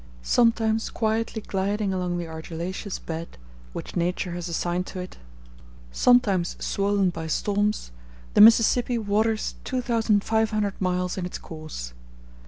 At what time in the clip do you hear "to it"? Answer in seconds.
4.87-5.17